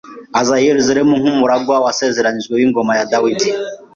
aza 0.39 0.55
i 0.61 0.67
Yerusalemu 0.69 1.13
nk'umuragwa 1.21 1.75
wasezeranywe 1.85 2.53
w'ingoma 2.59 2.93
ya 2.99 3.07
Dawidi. 3.11 3.49